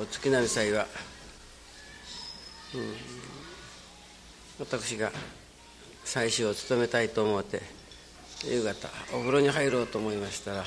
[0.00, 0.86] お月並祭は、
[2.76, 2.94] うん、
[4.60, 5.10] 私が
[6.04, 7.60] 祭祀を務めたいと思って
[8.44, 10.64] 夕方お風呂に入ろうと思いましたら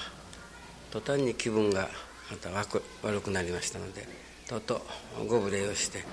[0.91, 1.87] 途端に気分が
[2.29, 2.49] また
[3.01, 4.05] 悪くなりましたので
[4.45, 4.81] とうと
[5.23, 6.03] うご無礼をして、え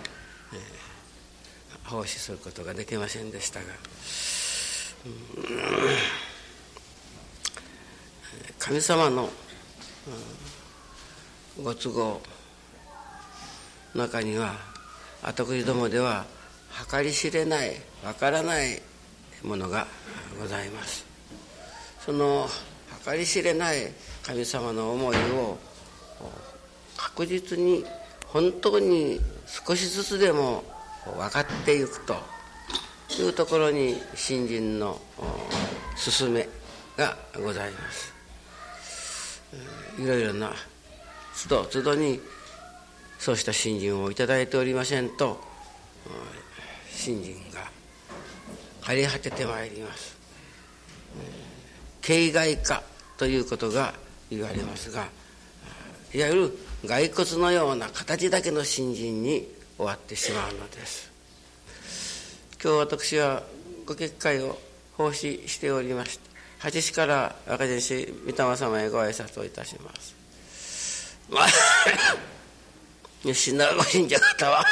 [1.87, 3.67] ー、奉仕することができませんでしたが、
[5.07, 5.13] うん、
[8.61, 9.29] 神様の、
[11.59, 12.21] うん、ご都合
[13.95, 14.57] 中には
[15.23, 16.25] 私どもでは
[16.91, 18.83] 計り知れないわからない
[19.43, 19.87] ものが
[20.41, 21.07] ございます。
[22.05, 22.49] その
[23.05, 23.93] 計り知れない
[24.27, 25.59] 神様の思いを
[26.97, 27.85] 確実に
[28.27, 30.65] 本当に少しずつでも
[31.05, 32.17] 分かっていくと
[33.21, 35.01] いうところに新人の
[36.19, 36.49] 勧め
[36.97, 38.13] がございます。
[39.99, 40.53] いろいろな
[41.49, 42.21] 都度都度に
[43.25, 45.41] そうした信心を頂いておりませんと
[46.91, 47.71] 信心が
[48.83, 50.15] 枯れ果ててまいります。
[52.03, 52.83] 形骸化
[53.17, 53.95] ということが
[54.29, 55.07] 言われますが
[56.13, 61.11] いわゆる骸骨のような形だけの信心に終わってしまうのです。
[62.63, 63.43] 今日私は
[63.87, 64.59] ご結界を
[64.99, 70.15] 奉仕しておりました八市から若先生御霊様へご挨拶をいたします。
[73.33, 73.65] 信者
[74.21, 74.65] 方は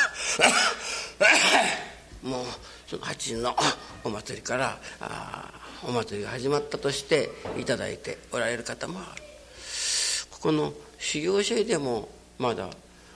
[2.22, 2.44] もう
[2.86, 3.56] その八の
[4.04, 4.78] お祭りから
[5.82, 9.22] お祭りが始まったとしていただいておられる方もある。
[10.30, 12.68] ここの修行者でもまだ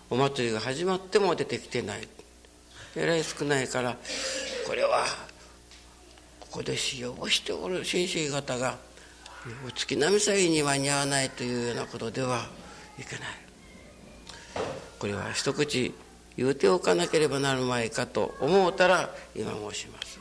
[0.09, 2.09] お祭りが始まっても出てきてない。
[2.97, 3.97] えらい少ないから
[4.67, 5.05] これは
[6.41, 8.78] ここで修行をしておる先生方が
[9.67, 12.47] お月並み祭に間に合わないというようなことでは
[12.98, 13.45] いけない。
[14.99, 15.95] これは一口
[16.37, 20.19] 言うておかなければなるまいかと思うたら今申します。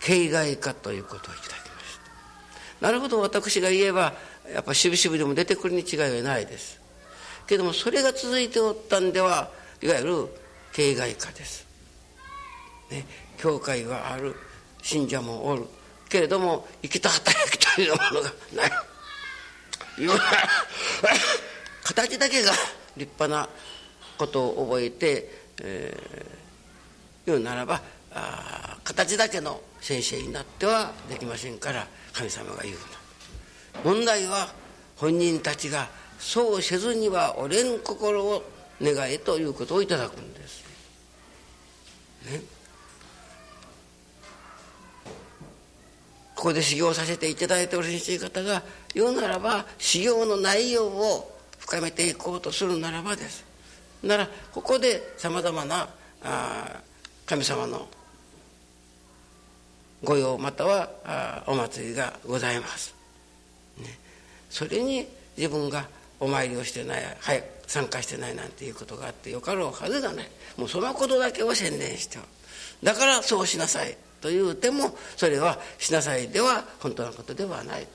[0.00, 1.98] 形骸化ということをいただきまし
[2.80, 2.86] た。
[2.86, 4.14] なるほど私が言えば
[4.52, 6.80] やっぱしぶしぶでも出てくるに違いはないです。
[7.46, 9.50] けどもそれが続いておったんでは
[9.82, 10.28] いわゆる
[10.72, 11.66] 形骸化です、
[12.90, 13.06] ね、
[13.38, 14.34] 教会はある
[14.82, 15.66] 信者もおる。
[16.08, 18.70] けれども生きた働きというものがない。
[21.82, 22.52] 形だけが
[22.96, 23.48] 立派な
[24.16, 25.30] ことを覚えて、
[25.62, 27.80] えー、言うならば
[28.12, 32.74] あ形だけの先生になってはできませんから神様が言う
[33.84, 34.48] の問題は
[34.96, 35.88] 本人たちが
[36.18, 38.42] そうせずにはおれん心を
[38.80, 40.64] 願えということをいただくんです。
[42.30, 42.40] ね、
[46.34, 48.62] ここで修行させていただいておる先生方が
[48.94, 53.45] 言うならば修行の内容を深めていこうとするならばです。
[54.06, 55.88] ならここでさまざまな
[56.22, 56.80] あ
[57.26, 57.86] 神様の
[60.02, 62.94] 御用またはあお祭りがございます、
[63.78, 63.86] ね、
[64.50, 65.06] それに
[65.36, 65.86] 自分が
[66.20, 70.28] お参りをしてない、はい、参加してないなんていうことがあってよかろうはずがない。
[70.56, 72.18] もうそのことだけを宣伝して
[72.82, 73.96] だからそうしなさい。
[74.22, 77.86] というてもそれはしなさいでは本当のことではない。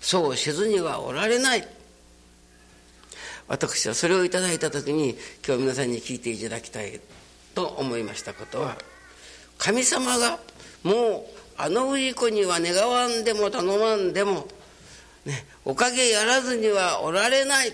[0.00, 1.68] そうせずにはおられない。
[3.50, 7.00] 私はそれをいただいた時に今日皆さんに聞いていただきたい
[7.52, 8.76] と思いましたことは
[9.58, 10.38] 神様が
[10.84, 14.46] もうあの氏子には願わんでも頼まんでも、
[15.26, 17.72] ね、おかげやらずにはおられない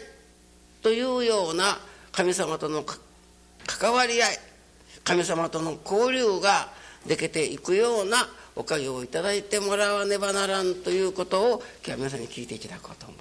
[0.83, 1.77] というような
[2.11, 2.83] 神様との
[3.67, 4.39] 関わり合い
[5.05, 6.71] 神様との交流が
[7.07, 8.27] できていくような
[8.57, 13.19] おかげをいただいてもらわねばならんということを今日は皆さんに聞いていただこうと思っ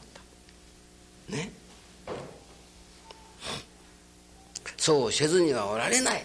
[1.30, 1.36] た。
[1.36, 1.65] ね。
[4.85, 6.23] そうせずにはおられない。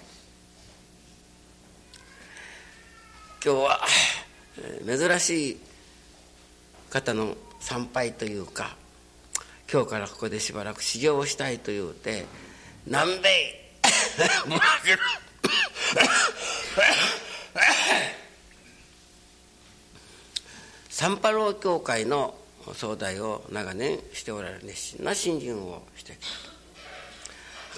[3.43, 3.81] 今日は
[4.85, 5.61] 珍しい
[6.91, 8.77] 方の参拝というか
[9.73, 12.27] 今日からここでしばらく修行をしたいと言うて
[12.85, 13.31] 南米。
[20.91, 22.35] サンパロー教会の
[22.75, 26.50] 総代を長年しておられる熱心な信心をしてきた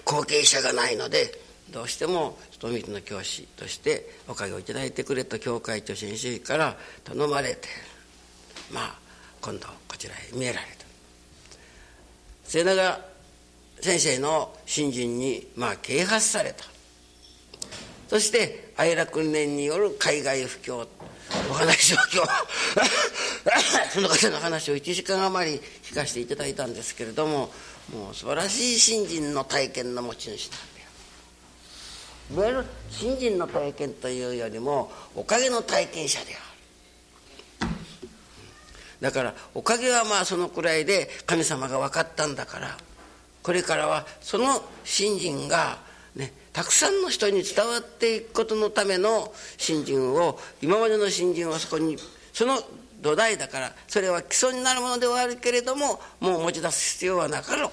[0.05, 1.39] 後継者がないので
[1.71, 7.69] どうしても人々の教師としておかげをいただいてくれと教会長先生から頼まれて
[8.71, 8.99] まあ
[9.41, 10.83] 今度こちらへ見えられた。
[12.45, 13.01] 末永
[13.81, 16.65] 先生の信心にまあ啓発された。
[18.09, 20.87] そして愛楽年による海外布教
[21.51, 22.29] お話を今日
[23.95, 27.53] その方の話を1時間余り聞かせていただいたんですけれども
[27.91, 30.61] もう素晴らしい信心の体験の持ち主なん
[32.39, 32.51] だよ。
[32.51, 36.53] いわゆる信心の体験というよりもおかげの体験者である。
[39.03, 42.77] だからおかげはまあそのくらいで神様が分かったんだから
[43.43, 45.79] これからはその信心が
[46.15, 51.97] ねたくさんの人に伝わっていくことのための信心を今までの信心はそこに
[52.33, 52.59] その
[53.03, 57.71] 土台だからそれは基礎になるものではあるけれどももう持ち出す必要はなかろう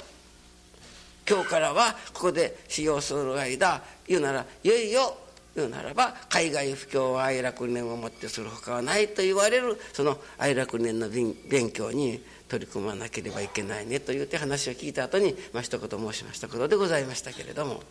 [1.29, 5.17] 今日からはここで修行する間言うならいよいよ
[5.55, 17.83] 言うならば海外布教は愛楽年をもってするほかはないと言われるその愛楽年の勉強に取り組まなければいけないねというて話を聞いた後にまあ一言申しましたことでございましたけれども。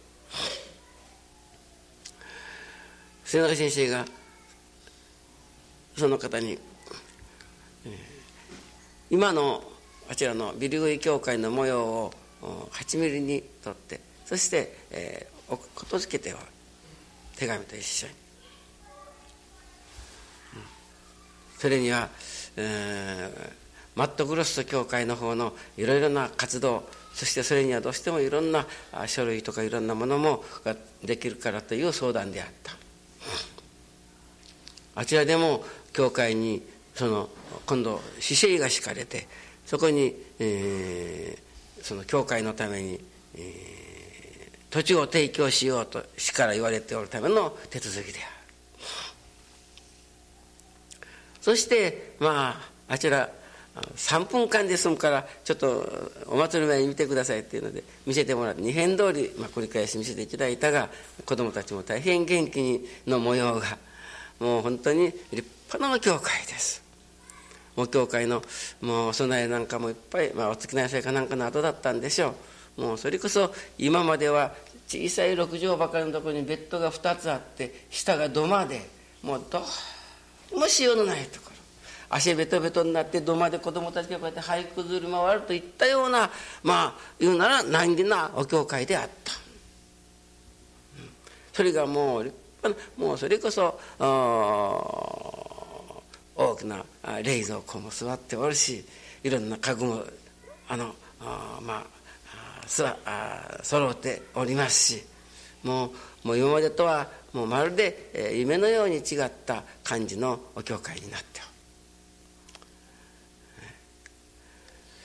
[3.29, 4.07] 末永先生が
[5.99, 6.59] その方に、
[9.11, 9.63] 今の
[10.09, 12.13] あちらのビルグイ教会の模様を
[12.43, 16.41] 8ミリにとってそして、えー、ことづけては
[17.37, 18.13] 手紙と一緒に、
[21.57, 22.09] それには、
[22.57, 23.51] えー、
[23.95, 28.67] マットグロスト教会の方のいろいろな活動そしてそれにはどうしてもいろんな
[29.07, 32.77] 書類とかいろんなものもができるからという相談であった。
[34.95, 36.63] あちらでも教会に
[36.99, 37.29] その
[37.65, 39.29] 今度姿勢が敷かれて
[39.65, 43.01] そこに、えー、その教会のために、
[43.37, 48.33] えー、土地を提供しようと市から言われておるための手続きである。
[51.41, 53.31] そしてまああちら
[53.95, 60.89] 3分間で済むからちょっとお祭り前に見てくださいっていうので見せてもらって二辺通り、まあ、繰り返し見せていただいたが
[61.25, 63.79] 子供たちも大変元気の模様が
[64.41, 66.88] もう本当に立派な教会です。
[67.81, 68.43] お教会の
[68.81, 72.35] もう備えなんかもいっぱい、まあ、お付き合いかなんかの後だったんでしょ
[72.77, 72.81] う。
[72.81, 74.55] もうそれこそ今までは
[74.87, 78.89] 小さい6畳ばかりのところにベッドが2つあって下が土間で
[79.23, 79.63] もうど
[80.53, 81.57] うもしようのないところ。
[82.11, 86.31] 足ベトベトになって土間で子供たちがこうやって這い崩り回るといったような
[86.63, 89.33] まあ言うなら難儀なお教会であった、
[91.53, 92.33] それがもう
[92.97, 95.48] もうそれこそあ
[96.39, 96.85] 大きな
[97.23, 98.85] 冷蔵庫も座っておるし
[99.25, 100.05] いろんな家具も
[100.69, 101.85] あのあま
[102.63, 105.05] あすあ揃っておりますし
[105.65, 105.87] も
[106.25, 111.49] うもう今までとはもうまるで、え夢のように違った感じのお教会になっておる。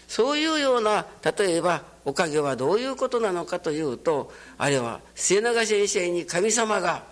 [0.08, 1.06] そういうような
[1.38, 7.04] 例えばおかげはどういうことなのかというとあれは末永先生に神様が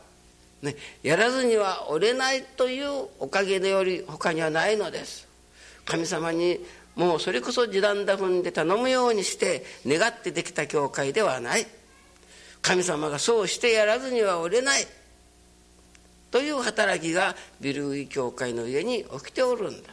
[0.62, 5.28] ね、やらずにはおれないというおかげでより他にはないのです。
[5.86, 6.60] 神様に
[6.96, 11.66] もうそれこそ時短打踏んで頼むようにして願ってできた教会ではない。
[12.62, 14.86] 神様がそうしてやらずにはおれない。
[16.30, 19.90] という働きがビルウィ教会の上に起きておるんだ、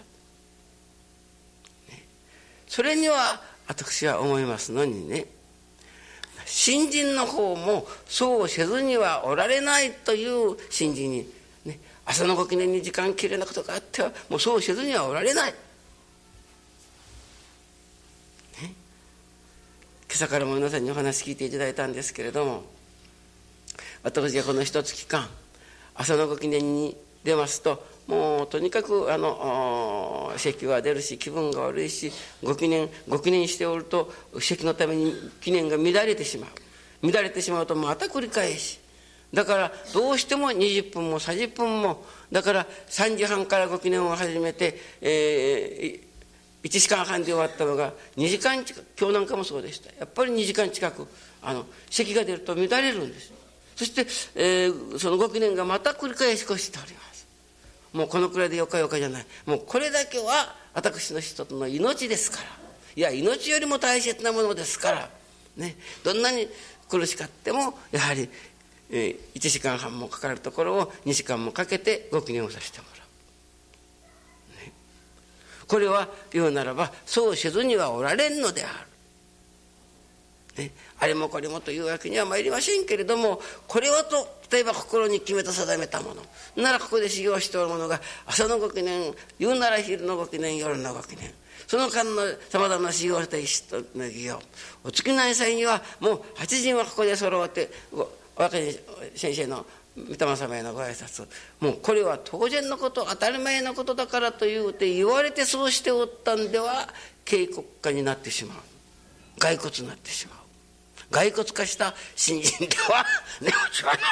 [2.69, 5.27] それには私は思いますのにね。
[6.49, 11.31] 新人の方もそうせずにはおられないという新人に、
[11.65, 15.55] ね、朝のご記念に時間切れなことがあってはもうそうせずにはおられない、
[20.09, 22.63] 今朝からも皆さんにお話聞いていただいたんですけれども
[24.03, 25.29] 私がこの一月間
[25.95, 32.11] 朝のご記念に出ますともうとにかくあの席は出るし気分が悪いし
[32.43, 34.11] ご記念ご記念しておると
[34.41, 35.13] 席のために
[35.43, 36.51] 記念が乱れてしまう。
[37.13, 38.81] 乱れてしまうとまた繰り返し。
[39.33, 49.91] だからどうしても20分も30分もだから3時半からご記念を始めて、えー、1時間半で終わったのが2時間近く今日なんかもそうでした。
[49.99, 51.07] やっぱり2時間近く
[51.43, 53.33] あの席が出ると乱れるんです。
[53.77, 57.18] そして、えー、そのご記念がまた繰り返し越しております。
[57.99, 59.27] もうこのくらいでよかよかじゃない。
[59.45, 62.45] もうこれだけは私の一つの命ですから。
[62.95, 65.11] いや命よりも大切なものですから。
[65.57, 65.77] ね。
[66.05, 66.49] どんなに
[66.89, 68.31] 苦しかってもやはり、
[68.91, 73.05] え、1時間半もかかるところを2時間もかけてご記念をさせてもら
[74.63, 74.73] う、ね、
[75.67, 78.88] これは言うならばそうせずにはおられんのである、
[80.59, 86.63] ね、あれもこれもというわけには参りませんけれどもこれはと例えば心に決めと定めたもの。
[86.63, 91.33] ならここで修行しておる者が朝のご記念言うなら昼のご記念夜のご記念。
[91.67, 94.41] その間のさまざまな修行した人の儀を
[94.85, 97.71] お月内祭にはもう8時はここで揃って
[98.37, 98.75] 若い
[99.15, 101.27] 先生の御霊様へのご挨拶。
[101.61, 106.89] もうこれは当然のこと当たり前のことだからというて言われてそうしておったんでは
[107.25, 108.59] 警告化になってしまう。
[109.39, 110.38] 骸骨になってしまう。
[111.11, 113.05] 骸骨化した新人では
[113.41, 114.03] 値打ちはない。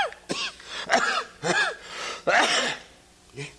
[3.37, 3.53] ね。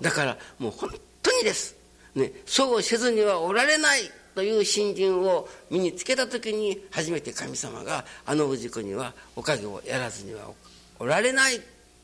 [0.00, 0.90] だからもう本
[1.22, 1.76] 当にです、
[2.14, 4.00] ね、そうせずにはおられない
[4.34, 10.50] という信心を身につけた時に初めて神様があの氏子にはおかげをやらずには
[10.98, 11.60] おられない。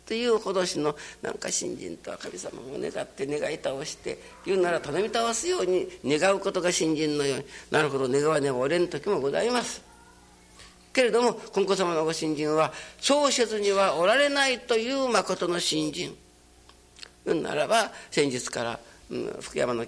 [0.09, 7.45] という脅しのなんか信心とは神様を願って願い倒して言うなら頼み倒すように願うことが信心のように。
[7.71, 9.83] なるほど願わねばおれん時もございます。
[10.95, 16.17] けれども金子様のご信心はそうせずにはおられないという誠の信心
[17.27, 18.81] 言うならば先日から
[19.41, 19.85] 福山の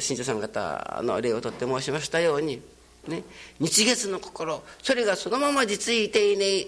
[0.00, 2.62] 信者さん方の例をとって申しましたように、
[3.06, 3.22] ね、
[3.60, 6.66] 日月の心それがそのまま実意丁寧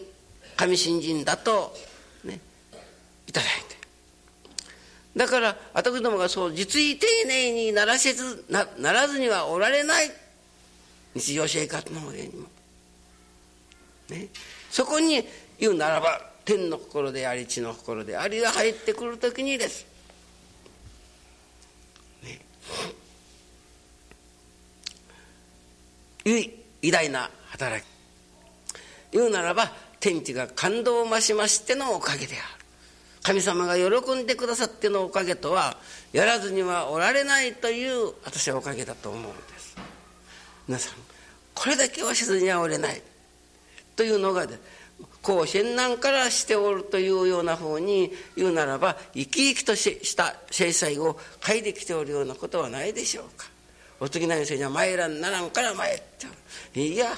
[0.57, 1.75] 神信心だと、
[3.31, 3.77] いただいて。
[5.17, 10.11] だから私どもがそう実意丁寧にならせずなならずにはおられない
[11.15, 12.49] 日常生活の上にも、
[14.11, 14.29] ね、
[14.71, 15.25] そこに
[15.59, 19.87] 言うならば天の心であり地の心でありが入ってくる時にです。
[26.83, 27.87] 偉大な働き。
[29.13, 32.60] 言うならば天地が感動を増しましてのおかげである。
[33.23, 35.77] 神様が喜んでくださってのおかげとは
[36.13, 39.77] やらずにはおられないという私はおかげだと思うんです。
[40.67, 40.95] 皆さん
[41.55, 43.03] これだけはせずにはおれない
[43.97, 44.47] というのが
[45.23, 53.49] 後仙難からしておるというような方に言うならば生き生きとした制裁を嗅いできておるようなことはないでしょうか。
[54.01, 57.11] お次の先生には参らんならんから参っておるいや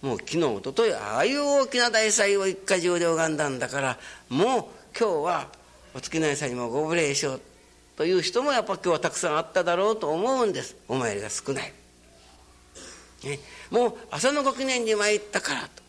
[0.00, 4.64] もう昨日おとといああいう大きな大祭を一家中で拝んだんだからもう
[4.98, 5.48] 今日は
[5.94, 7.40] お月の祭にもご無礼しよう
[7.96, 10.76] という人もやっぱ今日はたくさんあっただろうと思うんです。
[10.88, 11.72] お参りが少ない、
[13.24, 13.38] ね、
[13.70, 15.80] もう朝のご記念に参ったからと。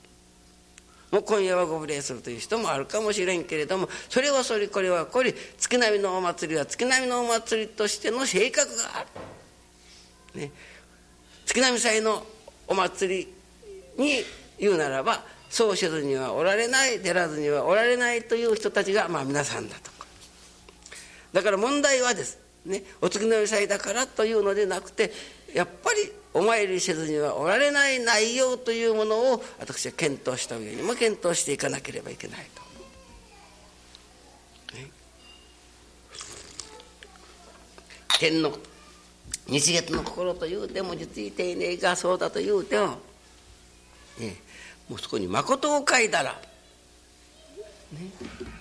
[1.12, 9.06] もう今夜はご無礼するという人もあるかもしれんけれどもそれはそれこれはこれ月並みのお祭りは月並みのお祭りとしての性格があ
[10.36, 10.52] る、ね、
[11.46, 12.26] 月並み祭の
[12.68, 13.28] お祭
[13.98, 14.24] りに
[14.58, 19.92] 言うならばそうせずにはおられない出らずにはおられないという人たちがまあ皆さんだと
[21.34, 25.12] だから問題はですねお月の祭だからというのでなくて
[25.54, 32.62] やっぱりお参りせずにはおられない内容というものを私は検討した上にも検討していかなければいけないと。
[38.20, 38.54] 天の
[39.48, 43.00] 日月の心というても実に丁寧がそうだというても、
[44.20, 44.36] ね、
[44.92, 46.34] もうそこに誠を書いたら、
[47.94, 48.00] ね、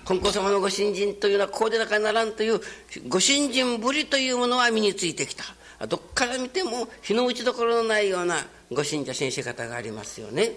[0.04, 2.60] 金光様のご信心というのはこうでなかならんという
[3.08, 5.42] ご信心ぶりというものは身についてきた。
[5.88, 8.36] どっから見ても日の打ちどころのないような
[8.70, 10.52] ご信者先生方がありますよね。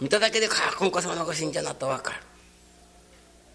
[0.00, 2.12] 見ただけで「ああ金光様のご信者なと分か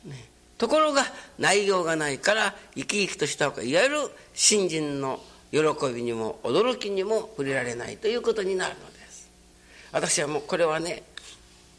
[0.04, 1.06] る」ね、ところが
[1.40, 3.98] 内容がないから生き生きとしたほかいわゆる
[4.34, 5.60] 信心の喜
[5.94, 8.95] びにも驚きにも触れられないということになるのです
[9.96, 11.04] 私はもうこれはね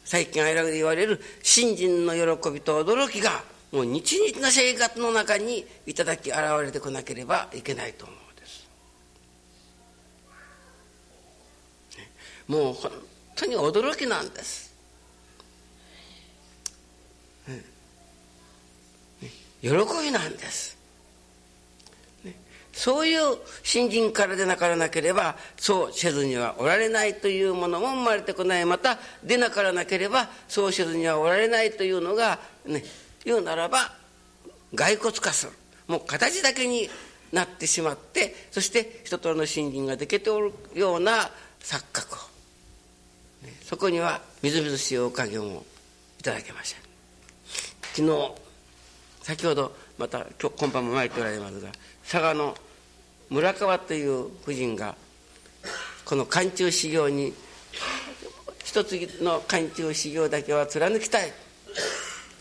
[0.03, 8.67] 最近愛楽で言われる信心の喜びと驚きがもう日々な生活の中にいただき現れてこなければいけないと思うんです。
[12.47, 12.91] もう本
[13.35, 14.73] 当に驚きなんです。
[19.61, 20.76] 喜びなんです。
[22.77, 28.65] そういう新人からでなからなければそうせずにはおられないというものも生まれてこない。
[28.65, 32.83] またでなからなければそうせずにはおられないというのがね
[33.25, 33.95] 言うならば
[34.75, 35.53] 骸骨化する。
[35.87, 36.87] もう形だけに
[37.31, 42.17] なってしまってそして一通りの森林ができておるような錯覚を、
[43.63, 45.65] そこにはみずみずしいおかげを
[46.19, 46.81] いただきました。
[47.95, 48.31] 昨日
[49.23, 51.69] 先ほどまた今日今晩も参っておられますが
[52.03, 52.55] 佐賀の
[53.29, 54.95] 村川という夫人が
[56.05, 57.33] この寒中修行に
[58.63, 61.31] 一つの寒中修行だけは貫きたい。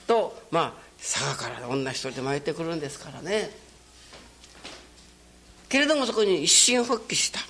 [0.07, 3.51] とまあ佐賀から女一人で参ってくるんですからね。
[5.69, 7.41] けれどもそこに一心発起した。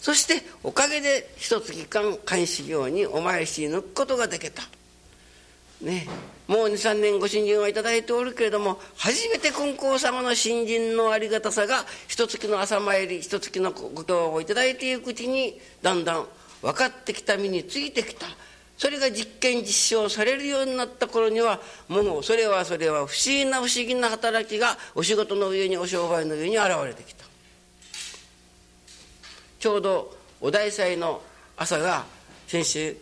[0.00, 4.62] そしておかげで一月間監視業にお参りし抜くことができた。
[5.80, 6.06] ね
[6.46, 16.26] もう23年ご新人はいただいておるけれども初めて金光様の新人のありがたさが一月の朝参り一月のご教をいただいていくうちにだんだん
[16.62, 18.26] 分かってきた身についてきた。
[18.78, 27.24] それが実験実証されるようになった頃にはもうそれはそれは不思議な不思議な働きがお仕事の上にお商売の上に現れてきた。
[29.58, 31.20] ちょうどお大祭の
[31.56, 32.04] 朝が
[32.46, 32.96] 先週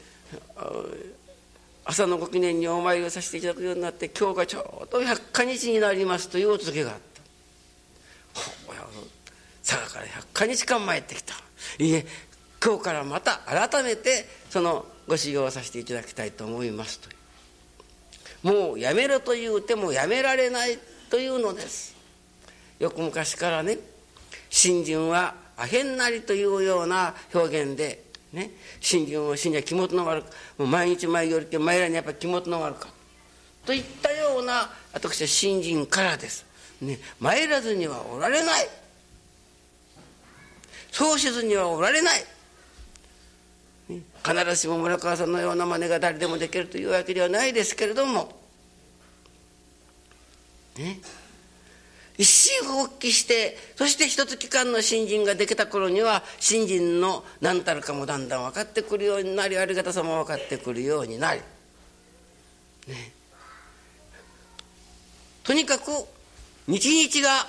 [1.88, 7.07] 朝のご記念にお参りをさせていただくようになって今日がちょうど百日日になりますというお告げがあった。
[9.64, 11.35] 佐賀から百花日間参ってきた。
[11.78, 12.07] いいえ
[12.62, 17.09] 今日からまた改めてそのご修行をさせていただきたいと思いますと
[18.43, 20.78] もうやめろと言うてもやめられない
[21.09, 21.95] というのです。
[22.81, 23.78] よく昔からね
[24.50, 28.50] 新人はアヘンなりというような表現でね。
[28.80, 30.26] 新人を死には気持ちの悪く
[30.59, 32.88] もう毎日毎夜って前らにやっぱり気持ちの悪か。
[33.64, 36.47] といったような私は新人からです。
[36.80, 36.99] ね。
[37.21, 38.68] 参らずにはおられない。
[40.92, 42.25] そうしずにはおられない。
[43.88, 48.40] 必ずしも村川さんのような真似が誰でもできるというわけではないですけれども。
[50.76, 50.99] ね。
[52.18, 61.40] 一心発起してそして一月間の新人ができた頃には新人の何たるかもだんだん分かってくるようになりありがたさも分かってくるようになり、
[62.88, 63.12] ね、
[65.44, 65.90] とにかく
[66.66, 67.46] 日々が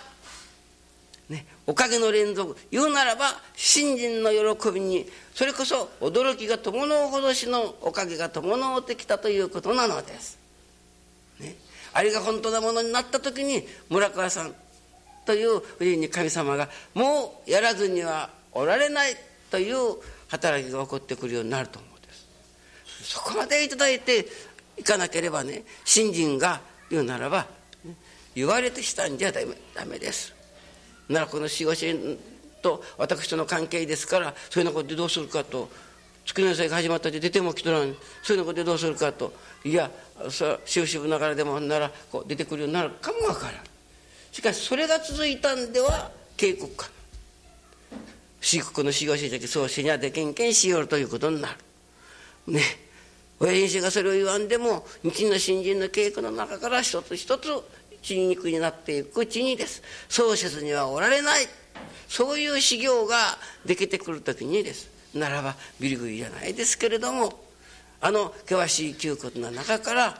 [1.29, 2.55] ね、おかげの連続。
[2.71, 10.46] 言うならば信心の喜びにそれこそ驚きが伴うほどしのおかげが伴ってきたということなのです。
[11.97, 14.53] あれが本当なものになった時に村川さん
[15.25, 19.15] というふうに神様がもうやらずにはおられない
[19.49, 19.75] という
[20.27, 23.13] 働きが起こってくるようになると思うんです。
[23.15, 24.27] そこまでいただいて
[24.77, 26.61] いかなければね信心が
[26.91, 27.47] 言うならば、
[28.35, 30.35] 言われてしたんじゃダメダメです。
[31.09, 31.73] ならこの死後
[32.61, 35.67] と私との関係ですからそういうようなことでどうするかと
[36.27, 37.95] 月の祭が始まったで出ても来とらん。
[38.21, 39.33] そういうようなことでどうするかと。
[39.63, 39.89] いや
[40.29, 43.55] それはしぶしぶながらでもならこう出てくるようになるかもわからん。
[44.31, 46.89] しかしそれが続いたんでは警告か
[48.41, 51.47] 四国の死後神的そうしにゃでけんけんしよるということにな
[52.45, 52.53] る。
[52.53, 52.61] ね。
[53.39, 57.47] 親父がそれを言わんでも日の新人の稽古の中から一つ一つ
[58.01, 59.81] 血肉になっていくうちにです。
[60.09, 61.47] 創設にはおられない。
[62.09, 64.96] そういう修行ができてくる時にです。
[65.13, 67.39] ならばビリグリじゃないですけれども
[68.01, 70.19] あの険しい窮屈の中から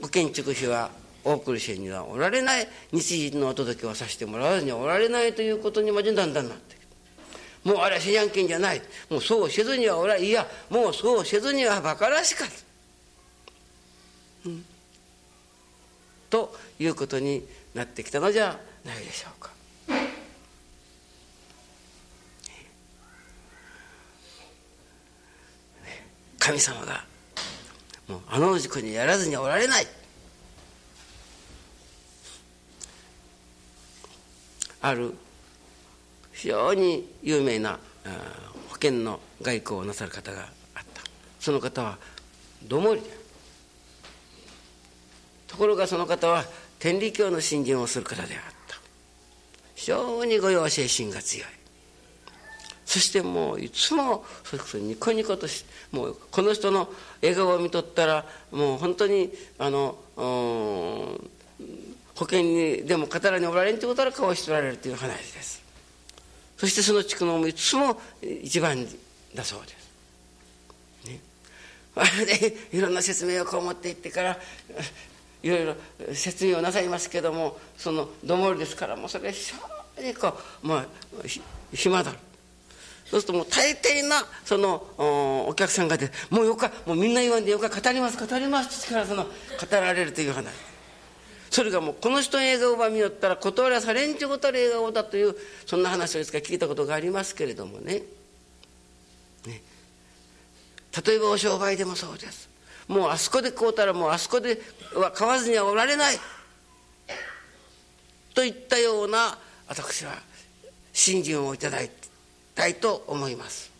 [0.00, 0.90] ご建築費は
[1.24, 2.66] 大栗氏にはおられない。
[2.90, 6.86] 日時のお届けをさせてもらわずにはおられないということにまでだんだんなってきて
[7.62, 8.82] もうあれは死に件じゃない。
[9.08, 12.54] もうそうせずにはおらいやもうそうせずにはバカらしかった、
[14.46, 14.64] うん、
[16.28, 19.50] ということになってきたのじゃないでしょうか。
[26.42, 27.04] 神様が
[28.08, 29.86] もうあの事故にやらずにおられない。
[34.80, 35.14] ある
[36.32, 37.78] 非常に有名な
[38.68, 41.02] 保険の外交をなさる方があった。
[41.38, 41.96] その方は
[42.64, 43.02] どもり。
[45.46, 46.44] ところがその方は
[46.80, 48.80] 天理教の信心をする方であった。
[49.76, 51.61] 非常に御用精神が強い。
[52.92, 54.22] そしてもういつも
[54.74, 56.90] ニコニコとしもうこの人の
[57.22, 61.18] 笑顔を見とったらもう本当にあの保
[62.18, 65.62] 険にでも語らにおられんということは顔をしておられるという話です。
[66.58, 68.86] そしてその地区のもいつも一番
[69.34, 69.68] だそうで
[71.04, 71.08] す。
[71.08, 71.20] ね。
[71.94, 74.38] あれでいろんな説明をこう持っていってから
[75.42, 75.74] いろいろ
[76.12, 79.54] 説明をなさいますけどもそのどもりですからもうそれ非
[79.98, 80.86] 常にこうまあ
[81.72, 82.18] 暇だろ
[83.12, 84.86] そうするともう大抵なその
[85.46, 89.30] お客さんがでもうよかもうみんな言わんでよか語ります語りますってからその語
[89.70, 90.50] られるという話。
[91.50, 98.00] それがもうこの人の映画をば見よったら断りはされんちゅうことは映画をだというそんな話をいつか聞いたことがありますけれどもね。
[99.46, 99.60] ね。
[101.06, 102.48] 例えばお商売でもそうです。
[102.88, 104.58] もうあそこで買うたらもうあそこで
[104.94, 106.18] は買わずにはおられない。
[108.32, 109.36] といったような
[109.68, 110.14] 私は
[110.94, 111.90] 信心を頂いただい
[112.54, 113.70] たいと思います。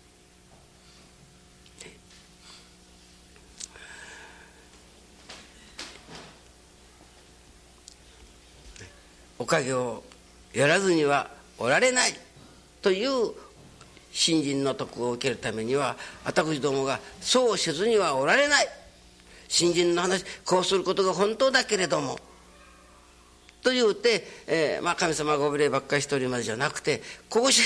[9.39, 10.05] おかげを
[10.55, 12.13] やらずにはおられない
[12.81, 13.33] という
[14.13, 18.69] 新人の徳を受けるためには私どもがそうせずにはおられない。
[19.49, 22.19] 新人の話こうすることが本当だけれども。
[23.63, 27.63] と言うて、えーまあ、神様ご無礼ばっかりしておりますじゃなくてこうし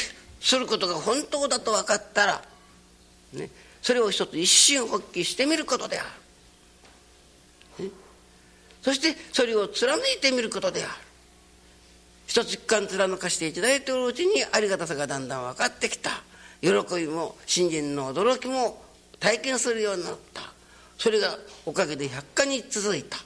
[0.46, 2.42] することが本当だと分かったら、
[3.32, 3.50] ね、
[3.82, 6.04] それを一つ一心発起してみることであ
[7.80, 7.90] る。
[8.80, 10.92] そしてそれを貫いてみることである。
[12.28, 16.10] 一つ一貫貫かしていただいておるうちにありがたさがだんだん分かってきた。
[16.60, 18.80] 喜びも新人の驚きも
[19.18, 20.42] 体験するようになった。
[20.96, 23.18] それがおかげで百科に続いた。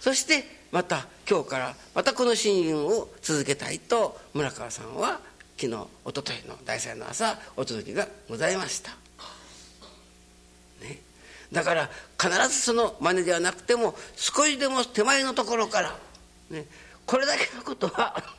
[0.00, 5.29] そしてまた今日からまたこの信任を続けたいと村川さんは
[5.60, 8.92] 昨日おとといの大祭の朝お届けがございました、
[10.80, 10.98] ね、
[11.52, 15.98] だから必ずその真似ではなくても少しでも手前のところから、
[16.48, 16.64] ね、
[17.04, 18.24] これだけのことは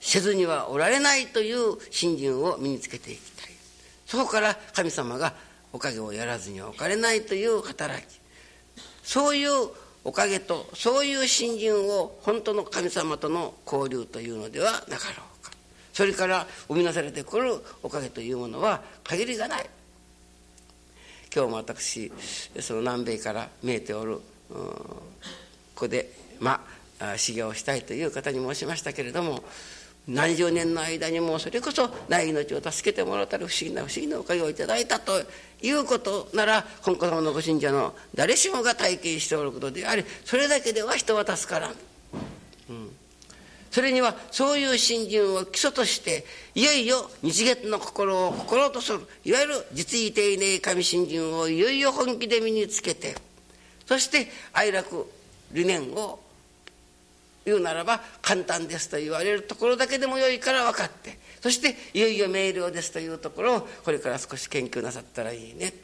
[0.00, 3.50] せずにはおられないという信心を身につけていきたい。
[4.06, 5.34] そこから神様が
[5.72, 8.20] おかげをやらずには置かれないという働き。
[9.02, 9.50] そういう
[10.04, 15.50] おかげとそういう信心を本当の神様との交流というのではなかろうか。
[15.92, 19.70] それから生み出されてくるおかげというものは限りがない。
[21.34, 22.12] 今日も私
[22.60, 25.02] その南米から見えておるこ
[25.74, 26.64] こでま
[27.00, 29.42] あ修行をしたいという方に申しましたけれども
[30.06, 35.12] 何十年の間にもそれこそない命を助けてもらったり不思議な不思議なおかげをいただいたと
[35.62, 41.76] いうことなら本子様のご信者の誰しもが体験しておることでありそれだけでは人は助からん、うん、
[43.70, 53.14] それにはそういう信心を基礎としていよいよ日月の心を心とするいわゆる実意丁寧神信心をいよいよ本気で身につけて
[53.86, 55.10] そして哀楽
[55.52, 56.20] 理念を
[57.44, 61.18] 言うならば簡単ですと言われるところだけでもよいから分かって。
[61.40, 65.74] そしていよいよ明瞭ですというところをこれから少し研究なさったらいいね。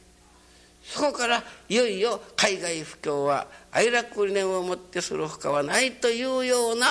[0.83, 6.87] そこからいよいよ海外布教は哀楽理念をもってするほかはないというような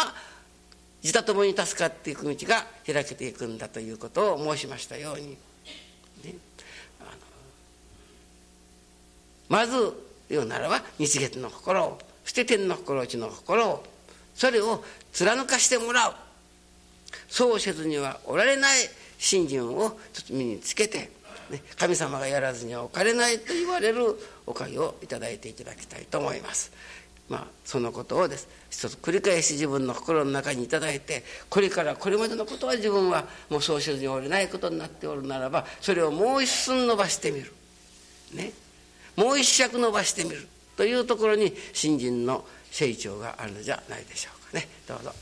[1.01, 5.29] 自他ともに助かっていく道が開けていくんだということを申しましたように、
[6.23, 6.35] ね、
[9.47, 9.93] まず
[10.29, 13.83] 言うならば日月の心をそして天の心地の心を。
[14.39, 16.13] それを貫かしてもらう。
[17.27, 18.79] そうせずにはおられない
[19.17, 21.11] 信心をちょっと身につけて、
[21.49, 26.71] ね、神様がやらずには置かれないと言われるおかげをいただいていただきたいと思います。
[27.27, 28.47] まあ、そのことをです。
[28.69, 37.53] 一つ繰り返し自分の心の中に頂いてこれからこれまでのことは自分はもうそうせずにおれないことになっておるならばそれをもう一寸伸ばしてみる、
[38.33, 38.53] ね、
[39.17, 40.47] もう一尺伸ばしてみる。
[40.79, 45.13] というところに新人の成長があるのじゃないでしょうかねどうぞ。